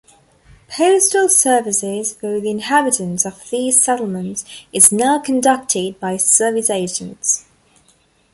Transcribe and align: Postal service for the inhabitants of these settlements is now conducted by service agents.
Postal 0.67 1.29
service 1.29 1.83
for 2.15 2.39
the 2.39 2.49
inhabitants 2.49 3.23
of 3.23 3.47
these 3.51 3.79
settlements 3.79 4.43
is 4.73 4.91
now 4.91 5.19
conducted 5.19 5.99
by 5.99 6.17
service 6.17 6.71
agents. 6.71 7.45